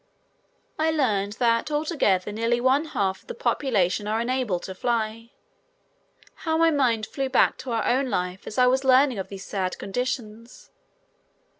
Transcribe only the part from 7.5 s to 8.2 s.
to our own